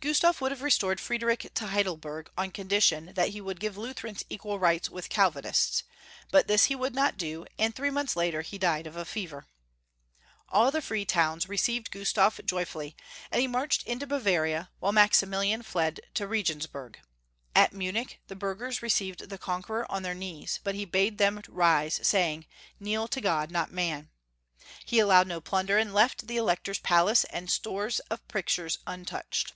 Gustaf 0.00 0.40
would 0.40 0.52
have 0.52 0.62
restored 0.62 1.00
Friedrich 1.00 1.50
to 1.54 1.66
Heidelberg 1.66 2.30
on 2.38 2.52
condition 2.52 3.12
that 3.14 3.30
he 3.30 3.40
would 3.40 3.58
give 3.60 3.76
Lutherans 3.76 4.24
equal 4.30 4.58
rights 4.58 4.88
with 4.88 5.10
Calvinists, 5.10 5.82
but 6.30 6.46
tliis 6.46 6.66
he 6.66 6.76
would 6.76 6.94
not 6.94 7.18
do, 7.18 7.44
and 7.58 7.74
three 7.74 7.90
months 7.90 8.14
later 8.14 8.40
he 8.42 8.56
died 8.56 8.86
of 8.86 8.94
a 8.96 9.04
fever. 9.04 9.46
All 10.48 10.70
the 10.70 10.80
free 10.80 11.04
toAviis 11.04 11.48
received 11.48 11.90
Gustaf 11.90 12.38
joj^ully, 12.42 12.94
and 13.30 13.40
he 13.40 13.48
marched 13.48 13.86
mto 13.86 14.06
Bavai'ia, 14.08 14.68
while 14.78 14.92
Maximilian 14.92 15.62
fled 15.64 16.00
to 16.14 16.26
Regensburg. 16.28 17.00
At 17.54 17.72
Munich, 17.72 18.20
the 18.28 18.36
biu'ghers 18.36 18.80
received 18.82 19.28
the 19.28 19.38
conqueror 19.38 19.90
on 19.90 20.04
then' 20.04 20.20
knees, 20.20 20.60
but 20.62 20.76
he 20.76 20.84
bade 20.84 21.18
them 21.18 21.42
rise, 21.48 21.98
saying," 22.02 22.46
Kneel 22.80 23.08
to 23.08 23.20
God, 23.20 23.50
not 23.50 23.72
man." 23.72 24.08
He 24.86 25.00
al* 25.00 25.08
lowed 25.08 25.26
no 25.26 25.40
plmider, 25.40 25.80
and 25.80 25.92
left 25.92 26.28
the 26.28 26.36
Elector's 26.36 26.78
palace 26.78 27.24
and 27.24 27.50
stores 27.50 27.98
of 28.10 28.26
pictures 28.28 28.78
untouched. 28.86 29.52